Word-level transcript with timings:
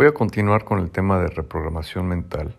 Voy 0.00 0.06
a 0.06 0.14
continuar 0.14 0.64
con 0.64 0.78
el 0.78 0.90
tema 0.90 1.20
de 1.20 1.26
reprogramación 1.26 2.08
mental. 2.08 2.56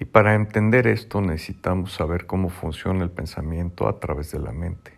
Y 0.00 0.06
para 0.06 0.34
entender 0.34 0.86
esto 0.86 1.20
necesitamos 1.20 1.92
saber 1.92 2.24
cómo 2.24 2.48
funciona 2.48 3.04
el 3.04 3.10
pensamiento 3.10 3.86
a 3.86 4.00
través 4.00 4.32
de 4.32 4.38
la 4.38 4.50
mente. 4.50 4.94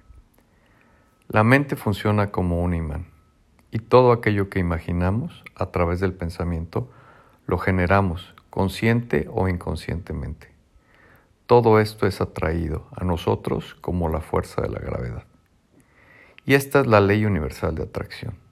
La 1.26 1.42
mente 1.42 1.74
funciona 1.74 2.30
como 2.30 2.62
un 2.62 2.72
imán 2.72 3.06
y 3.72 3.80
todo 3.80 4.12
aquello 4.12 4.48
que 4.48 4.60
imaginamos 4.60 5.42
a 5.56 5.72
través 5.72 5.98
del 5.98 6.12
pensamiento 6.12 6.88
lo 7.48 7.58
generamos 7.58 8.36
consciente 8.48 9.28
o 9.28 9.48
inconscientemente. 9.48 10.54
Todo 11.46 11.80
esto 11.80 12.06
es 12.06 12.20
atraído 12.20 12.86
a 12.94 13.02
nosotros 13.02 13.74
como 13.80 14.08
la 14.08 14.20
fuerza 14.20 14.62
de 14.62 14.68
la 14.68 14.78
gravedad. 14.78 15.24
Y 16.44 16.54
esta 16.54 16.82
es 16.82 16.86
la 16.86 17.00
ley 17.00 17.24
universal 17.24 17.74
de 17.74 17.82
atracción. 17.82 18.44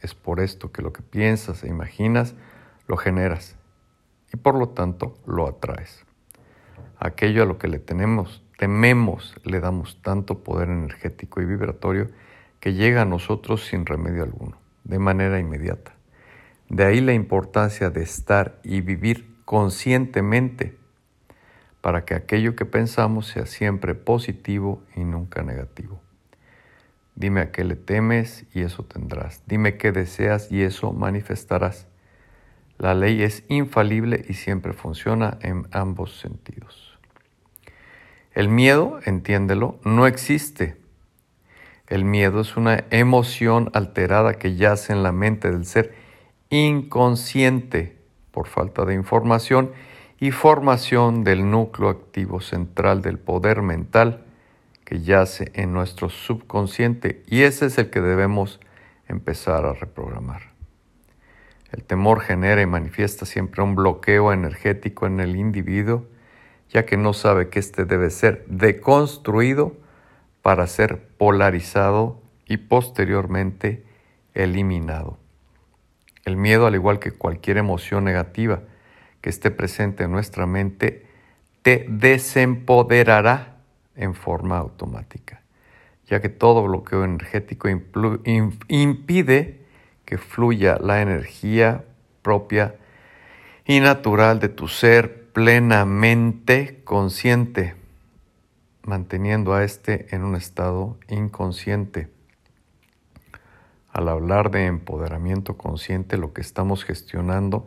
Es 0.00 0.14
por 0.14 0.40
esto 0.40 0.70
que 0.72 0.82
lo 0.82 0.92
que 0.92 1.02
piensas 1.02 1.64
e 1.64 1.68
imaginas 1.68 2.34
lo 2.86 2.96
generas 2.96 3.56
y 4.32 4.36
por 4.36 4.54
lo 4.54 4.70
tanto 4.70 5.18
lo 5.26 5.46
atraes. 5.46 6.04
Aquello 6.98 7.42
a 7.42 7.46
lo 7.46 7.58
que 7.58 7.68
le 7.68 7.78
tenemos, 7.78 8.42
tememos, 8.58 9.34
le 9.44 9.60
damos 9.60 10.00
tanto 10.02 10.42
poder 10.42 10.68
energético 10.68 11.40
y 11.40 11.46
vibratorio 11.46 12.08
que 12.60 12.74
llega 12.74 13.02
a 13.02 13.06
nosotros 13.06 13.64
sin 13.64 13.86
remedio 13.86 14.22
alguno, 14.22 14.56
de 14.84 14.98
manera 14.98 15.38
inmediata. 15.38 15.92
De 16.68 16.84
ahí 16.84 17.00
la 17.00 17.14
importancia 17.14 17.90
de 17.90 18.02
estar 18.02 18.58
y 18.62 18.80
vivir 18.80 19.36
conscientemente 19.44 20.76
para 21.80 22.04
que 22.04 22.14
aquello 22.14 22.56
que 22.56 22.66
pensamos 22.66 23.28
sea 23.28 23.46
siempre 23.46 23.94
positivo 23.94 24.82
y 24.94 25.04
nunca 25.04 25.42
negativo. 25.42 26.00
Dime 27.18 27.40
a 27.40 27.50
qué 27.50 27.64
le 27.64 27.74
temes 27.74 28.46
y 28.54 28.60
eso 28.60 28.84
tendrás. 28.84 29.42
Dime 29.44 29.76
qué 29.76 29.90
deseas 29.90 30.52
y 30.52 30.62
eso 30.62 30.92
manifestarás. 30.92 31.88
La 32.78 32.94
ley 32.94 33.24
es 33.24 33.42
infalible 33.48 34.24
y 34.28 34.34
siempre 34.34 34.72
funciona 34.72 35.36
en 35.40 35.66
ambos 35.72 36.16
sentidos. 36.20 36.96
El 38.34 38.48
miedo, 38.48 39.00
entiéndelo, 39.04 39.80
no 39.82 40.06
existe. 40.06 40.76
El 41.88 42.04
miedo 42.04 42.40
es 42.40 42.56
una 42.56 42.84
emoción 42.90 43.72
alterada 43.74 44.34
que 44.34 44.54
yace 44.54 44.92
en 44.92 45.02
la 45.02 45.10
mente 45.10 45.50
del 45.50 45.64
ser 45.64 45.96
inconsciente 46.50 47.98
por 48.30 48.46
falta 48.46 48.84
de 48.84 48.94
información 48.94 49.72
y 50.20 50.30
formación 50.30 51.24
del 51.24 51.50
núcleo 51.50 51.88
activo 51.88 52.40
central 52.40 53.02
del 53.02 53.18
poder 53.18 53.60
mental 53.60 54.24
que 54.88 55.02
yace 55.02 55.52
en 55.52 55.74
nuestro 55.74 56.08
subconsciente 56.08 57.22
y 57.26 57.42
ese 57.42 57.66
es 57.66 57.76
el 57.76 57.90
que 57.90 58.00
debemos 58.00 58.58
empezar 59.06 59.66
a 59.66 59.74
reprogramar. 59.74 60.54
El 61.70 61.84
temor 61.84 62.20
genera 62.20 62.62
y 62.62 62.66
manifiesta 62.66 63.26
siempre 63.26 63.62
un 63.62 63.74
bloqueo 63.74 64.32
energético 64.32 65.06
en 65.06 65.20
el 65.20 65.36
individuo, 65.36 66.06
ya 66.70 66.86
que 66.86 66.96
no 66.96 67.12
sabe 67.12 67.50
que 67.50 67.58
éste 67.58 67.84
debe 67.84 68.08
ser 68.08 68.46
deconstruido 68.46 69.76
para 70.40 70.66
ser 70.66 71.06
polarizado 71.18 72.22
y 72.46 72.56
posteriormente 72.56 73.84
eliminado. 74.32 75.18
El 76.24 76.38
miedo, 76.38 76.66
al 76.66 76.74
igual 76.74 76.98
que 76.98 77.12
cualquier 77.12 77.58
emoción 77.58 78.04
negativa 78.04 78.62
que 79.20 79.28
esté 79.28 79.50
presente 79.50 80.04
en 80.04 80.12
nuestra 80.12 80.46
mente, 80.46 81.04
te 81.60 81.84
desempoderará 81.90 83.57
en 83.98 84.14
forma 84.14 84.56
automática, 84.56 85.42
ya 86.06 86.22
que 86.22 86.30
todo 86.30 86.62
bloqueo 86.62 87.04
energético 87.04 87.68
impide 87.68 89.66
que 90.06 90.16
fluya 90.16 90.78
la 90.80 91.02
energía 91.02 91.84
propia 92.22 92.76
y 93.66 93.80
natural 93.80 94.40
de 94.40 94.48
tu 94.48 94.68
ser 94.68 95.30
plenamente 95.32 96.80
consciente, 96.84 97.74
manteniendo 98.82 99.52
a 99.52 99.64
éste 99.64 100.06
en 100.14 100.24
un 100.24 100.34
estado 100.36 100.96
inconsciente. 101.08 102.08
Al 103.92 104.08
hablar 104.08 104.50
de 104.50 104.64
empoderamiento 104.66 105.58
consciente, 105.58 106.16
lo 106.16 106.32
que 106.32 106.40
estamos 106.40 106.84
gestionando 106.84 107.66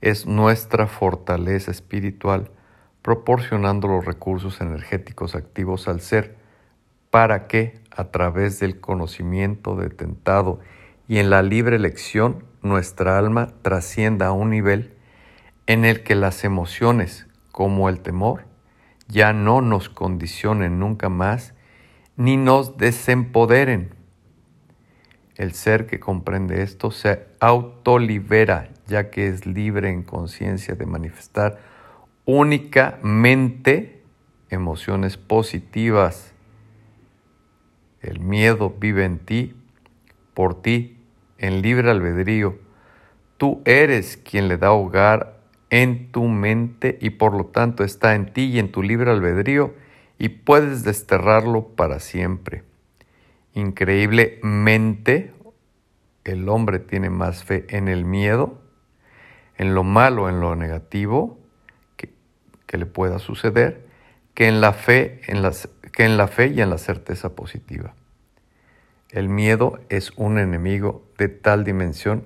es 0.00 0.26
nuestra 0.26 0.86
fortaleza 0.86 1.70
espiritual 1.70 2.50
proporcionando 3.08 3.88
los 3.88 4.04
recursos 4.04 4.60
energéticos 4.60 5.34
activos 5.34 5.88
al 5.88 6.02
ser 6.02 6.36
para 7.08 7.46
que, 7.46 7.80
a 7.90 8.10
través 8.10 8.60
del 8.60 8.80
conocimiento 8.80 9.76
detentado 9.76 10.60
y 11.08 11.16
en 11.16 11.30
la 11.30 11.40
libre 11.40 11.76
elección, 11.76 12.44
nuestra 12.60 13.16
alma 13.16 13.48
trascienda 13.62 14.26
a 14.26 14.32
un 14.32 14.50
nivel 14.50 14.94
en 15.66 15.86
el 15.86 16.02
que 16.02 16.16
las 16.16 16.44
emociones, 16.44 17.26
como 17.50 17.88
el 17.88 18.00
temor, 18.00 18.44
ya 19.06 19.32
no 19.32 19.62
nos 19.62 19.88
condicionen 19.88 20.78
nunca 20.78 21.08
más 21.08 21.54
ni 22.18 22.36
nos 22.36 22.76
desempoderen. 22.76 23.94
El 25.34 25.54
ser 25.54 25.86
que 25.86 25.98
comprende 25.98 26.60
esto 26.60 26.90
se 26.90 27.26
autolibera, 27.40 28.68
ya 28.86 29.08
que 29.08 29.28
es 29.28 29.46
libre 29.46 29.88
en 29.88 30.02
conciencia 30.02 30.74
de 30.74 30.84
manifestar 30.84 31.77
únicamente 32.28 34.02
emociones 34.50 35.16
positivas. 35.16 36.34
El 38.02 38.20
miedo 38.20 38.76
vive 38.78 39.06
en 39.06 39.18
ti, 39.18 39.56
por 40.34 40.60
ti, 40.60 40.98
en 41.38 41.62
libre 41.62 41.90
albedrío. 41.90 42.58
Tú 43.38 43.62
eres 43.64 44.18
quien 44.18 44.46
le 44.48 44.58
da 44.58 44.72
hogar 44.72 45.40
en 45.70 46.12
tu 46.12 46.24
mente 46.24 46.98
y 47.00 47.08
por 47.10 47.32
lo 47.32 47.46
tanto 47.46 47.82
está 47.82 48.14
en 48.14 48.30
ti 48.30 48.42
y 48.42 48.58
en 48.58 48.72
tu 48.72 48.82
libre 48.82 49.10
albedrío 49.10 49.72
y 50.18 50.28
puedes 50.28 50.84
desterrarlo 50.84 51.68
para 51.68 51.98
siempre. 51.98 52.62
Increíblemente, 53.54 55.32
el 56.24 56.46
hombre 56.50 56.78
tiene 56.78 57.08
más 57.08 57.42
fe 57.42 57.64
en 57.70 57.88
el 57.88 58.04
miedo, 58.04 58.60
en 59.56 59.74
lo 59.74 59.82
malo, 59.82 60.28
en 60.28 60.40
lo 60.40 60.54
negativo, 60.56 61.38
que 62.68 62.78
le 62.78 62.86
pueda 62.86 63.18
suceder 63.18 63.88
que 64.34 64.46
en 64.46 64.60
la 64.60 64.72
fe, 64.72 65.22
en 65.26 65.42
que 65.90 66.04
en 66.04 66.16
la 66.16 66.28
fe 66.28 66.46
y 66.46 66.60
en 66.60 66.70
la 66.70 66.78
certeza 66.78 67.34
positiva. 67.34 67.96
El 69.10 69.28
miedo 69.28 69.80
es 69.88 70.12
un 70.16 70.38
enemigo 70.38 71.02
de 71.18 71.28
tal 71.28 71.64
dimensión 71.64 72.22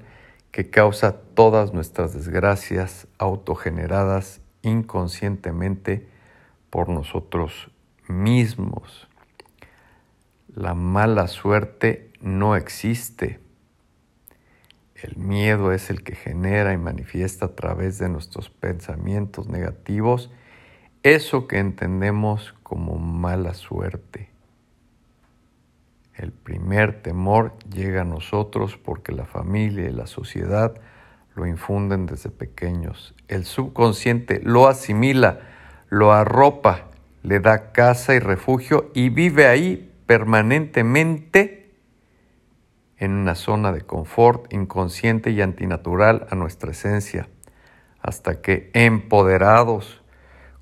que 0.51 0.69
causa 0.69 1.17
todas 1.35 1.73
nuestras 1.73 2.13
desgracias 2.13 3.07
autogeneradas 3.17 4.43
inconscientemente 4.61 6.07
por 6.69 6.89
nosotros 6.89 7.71
mismos. 8.09 9.09
La 10.55 10.75
mala 10.75 11.29
suerte 11.29 12.13
no 12.21 12.57
existe. 12.57 13.42
El 15.03 15.17
miedo 15.17 15.73
es 15.73 15.91
el 15.91 16.05
que 16.05 16.15
genera 16.15 16.73
y 16.73 16.79
manifiesta 16.79 17.47
a 17.47 17.55
través 17.57 17.99
de 17.99 18.09
nuestros 18.09 18.51
pensamientos 18.51 19.49
negativos 19.49 20.31
eso 21.03 21.49
que 21.49 21.59
entendemos 21.59 22.55
como 22.63 22.97
mala 22.97 23.55
suerte. 23.55 24.31
El 26.15 26.31
primer 26.31 27.03
temor 27.03 27.55
llega 27.69 28.03
a 28.03 28.05
nosotros 28.05 28.77
porque 28.77 29.11
la 29.11 29.27
familia 29.27 29.89
y 29.89 29.93
la 29.93 30.07
sociedad 30.07 30.75
lo 31.35 31.47
infunden 31.47 32.07
desde 32.07 32.31
pequeños. 32.31 33.17
El 33.27 33.45
subconsciente 33.45 34.41
lo 34.45 34.69
asimila, 34.69 35.41
lo 35.89 36.13
arropa, 36.13 36.91
le 37.25 37.41
da 37.41 37.73
casa 37.73 38.15
y 38.15 38.21
refugio 38.21 38.93
y 38.95 39.09
vive 39.09 39.49
ahí 39.49 39.91
permanentemente 40.07 41.62
en 43.03 43.13
una 43.15 43.35
zona 43.35 43.73
de 43.73 43.81
confort 43.81 44.53
inconsciente 44.53 45.33
y 45.33 45.43
antinatural 45.43 46.29
a 46.31 46.37
nuestra 46.37 46.71
esencia, 46.71 47.29
hasta 48.01 48.41
que 48.41 48.71
empoderados 48.75 50.01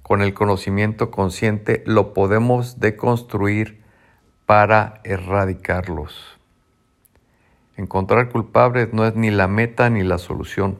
con 0.00 0.22
el 0.22 0.32
conocimiento 0.32 1.10
consciente 1.10 1.82
lo 1.84 2.14
podemos 2.14 2.80
deconstruir 2.80 3.82
para 4.46 5.02
erradicarlos. 5.04 6.40
Encontrar 7.76 8.30
culpables 8.30 8.94
no 8.94 9.06
es 9.06 9.14
ni 9.14 9.30
la 9.30 9.46
meta 9.46 9.90
ni 9.90 10.02
la 10.02 10.16
solución. 10.16 10.78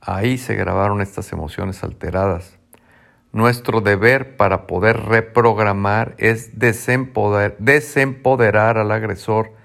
Ahí 0.00 0.38
se 0.38 0.54
grabaron 0.54 1.00
estas 1.00 1.32
emociones 1.32 1.82
alteradas. 1.82 2.60
Nuestro 3.32 3.80
deber 3.80 4.36
para 4.36 4.68
poder 4.68 5.00
reprogramar 5.00 6.14
es 6.18 6.60
desempoderar 6.60 8.78
al 8.78 8.92
agresor 8.92 9.63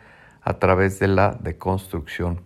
a 0.49 0.57
través 0.57 0.97
de 0.97 1.07
la 1.07 1.37
deconstrucción. 1.39 2.41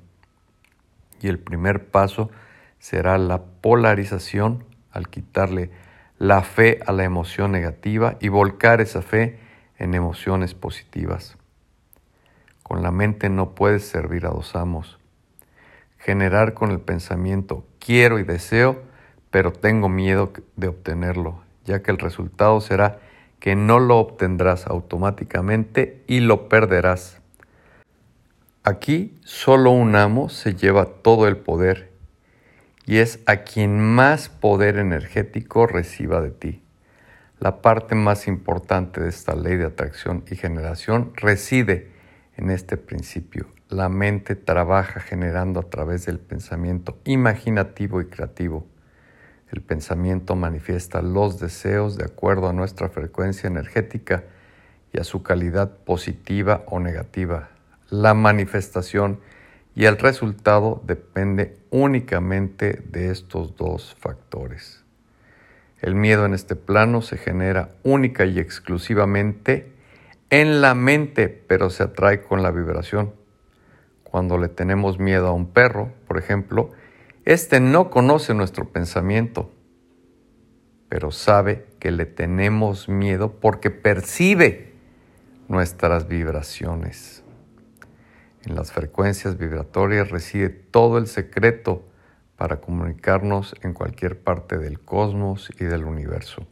Y 1.22 1.30
el 1.30 1.40
primer 1.40 1.88
paso 1.90 2.30
será 2.78 3.18
la 3.18 3.42
polarización 3.42 4.66
al 4.92 5.08
quitarle 5.08 5.72
la 6.18 6.42
fe 6.42 6.82
a 6.86 6.92
la 6.92 7.06
emoción 7.06 7.54
negativa 7.54 8.18
y 8.20 8.28
volcar 8.28 8.82
esa 8.82 9.02
fe 9.02 9.40
en 9.78 9.94
emociones 9.94 10.54
positivas. 10.54 11.38
Con 12.62 12.84
la 12.84 12.92
mente 12.92 13.30
no 13.30 13.56
puedes 13.56 13.88
servir 13.88 14.26
a 14.26 14.32
dos 14.32 14.54
amos. 14.58 15.00
generar 15.98 16.54
con 16.54 16.72
el 16.72 16.82
pensamiento 16.82 17.66
quiero 17.80 18.20
y 18.20 18.24
deseo, 18.24 18.84
pero 19.32 19.54
tengo 19.54 19.88
miedo 19.88 20.34
de 20.58 20.68
obtenerlo, 20.68 21.42
ya 21.64 21.82
que 21.82 21.92
el 21.92 22.00
resultado 22.00 22.60
será 22.60 23.00
que 23.40 23.56
no 23.56 23.80
lo 23.80 23.98
obtendrás 23.98 24.68
automáticamente 24.68 26.04
y 26.06 26.20
lo 26.20 26.50
perderás. 26.50 27.23
Aquí 28.66 29.20
solo 29.26 29.72
un 29.72 29.94
amo 29.98 30.30
se 30.30 30.56
lleva 30.56 30.86
todo 30.86 31.28
el 31.28 31.36
poder 31.36 31.92
y 32.86 33.00
es 33.00 33.20
a 33.26 33.44
quien 33.44 33.78
más 33.78 34.30
poder 34.30 34.78
energético 34.78 35.68
reciba 35.68 36.22
de 36.22 36.32
ti. 36.32 36.64
La 37.42 37.62
parte 37.62 37.94
más 37.94 38.26
importante 38.26 39.02
de 39.02 39.10
esta 39.10 39.36
ley 39.36 39.58
de 39.58 39.66
atracción 39.66 40.24
y 40.32 40.38
generación 40.38 41.12
reside 41.18 41.92
en 42.38 42.52
este 42.52 42.78
principio. 42.78 43.48
La 43.68 43.90
mente 43.90 44.38
trabaja 44.38 45.02
generando 45.02 45.60
a 45.60 45.70
través 45.70 46.06
del 46.06 46.20
pensamiento 46.20 47.02
imaginativo 47.04 48.00
y 48.00 48.06
creativo. 48.06 48.66
El 49.52 49.62
pensamiento 49.62 50.38
manifiesta 50.38 51.02
los 51.02 51.38
deseos 51.38 51.98
de 51.98 52.06
acuerdo 52.06 52.48
a 52.48 52.54
nuestra 52.54 52.88
frecuencia 52.88 53.48
energética 53.48 54.24
y 54.94 55.02
a 55.02 55.04
su 55.04 55.22
calidad 55.22 55.80
positiva 55.80 56.64
o 56.68 56.80
negativa. 56.80 57.50
La 57.94 58.16
manifestación 58.16 59.20
y 59.76 59.86
el 59.86 60.00
resultado 60.00 60.82
depende 60.84 61.60
únicamente 61.70 62.82
de 62.90 63.12
estos 63.12 63.56
dos 63.56 63.96
factores. 64.00 64.84
El 65.80 65.94
miedo 65.94 66.26
en 66.26 66.34
este 66.34 66.56
plano 66.56 67.04
se 67.04 67.18
genera 67.18 67.70
única 67.84 68.26
y 68.26 68.40
exclusivamente 68.40 69.72
en 70.32 70.60
la 70.60 70.74
mente, 70.74 71.28
pero 71.28 71.70
se 71.70 71.84
atrae 71.84 72.24
con 72.24 72.42
la 72.42 72.50
vibración. 72.50 73.14
Cuando 74.04 74.40
le 74.40 74.48
tenemos 74.50 74.98
miedo 74.98 75.28
a 75.28 75.34
un 75.34 75.52
perro, 75.52 75.94
por 76.08 76.18
ejemplo, 76.18 76.72
este 77.26 77.60
no 77.60 77.92
conoce 77.92 78.34
nuestro 78.34 78.70
pensamiento, 78.70 79.52
pero 80.90 81.12
sabe 81.12 81.68
que 81.78 81.92
le 81.92 82.08
tenemos 82.08 82.90
miedo 82.90 83.34
porque 83.40 83.70
percibe 83.70 84.74
nuestras 85.48 86.08
vibraciones. 86.08 87.23
En 88.46 88.56
las 88.56 88.74
frecuencias 88.74 89.38
vibratorias 89.38 90.10
reside 90.10 90.50
todo 90.50 90.98
el 90.98 91.08
secreto 91.08 91.88
para 92.36 92.60
comunicarnos 92.60 93.56
en 93.62 93.74
cualquier 93.74 94.20
parte 94.20 94.58
del 94.58 94.82
cosmos 94.82 95.50
y 95.60 95.64
del 95.64 95.86
universo. 95.86 96.46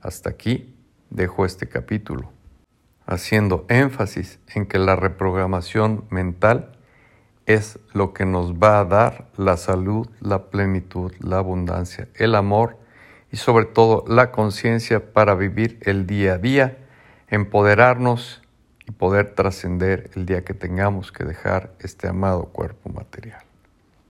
Hasta 0.00 0.30
aquí 0.30 0.74
dejo 1.10 1.44
este 1.44 1.68
capítulo, 1.68 2.32
haciendo 3.06 3.66
énfasis 3.68 4.40
en 4.54 4.66
que 4.66 4.78
la 4.78 4.96
reprogramación 4.96 6.04
mental 6.10 6.72
es 7.46 7.78
lo 7.92 8.12
que 8.12 8.26
nos 8.26 8.54
va 8.54 8.80
a 8.80 8.84
dar 8.84 9.28
la 9.36 9.56
salud, 9.56 10.08
la 10.20 10.50
plenitud, 10.50 11.12
la 11.20 11.38
abundancia, 11.38 12.08
el 12.16 12.34
amor 12.34 12.78
y 13.30 13.36
sobre 13.36 13.66
todo 13.66 14.04
la 14.08 14.32
conciencia 14.32 15.12
para 15.12 15.34
vivir 15.34 15.78
el 15.82 16.06
día 16.06 16.34
a 16.34 16.38
día, 16.38 16.78
empoderarnos 17.28 18.42
y 18.90 18.92
poder 18.92 19.34
trascender 19.34 20.10
el 20.16 20.26
día 20.26 20.44
que 20.44 20.52
tengamos 20.52 21.12
que 21.12 21.24
dejar 21.24 21.70
este 21.78 22.08
amado 22.08 22.46
cuerpo 22.46 22.90
material. 22.90 23.49